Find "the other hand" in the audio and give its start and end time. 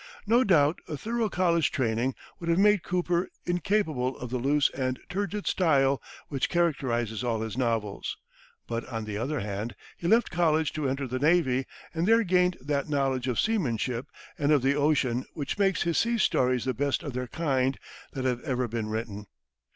9.05-9.75